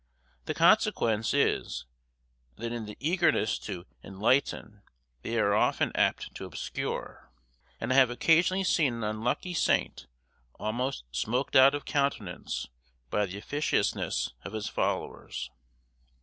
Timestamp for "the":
0.45-0.55, 2.87-2.97, 13.27-13.37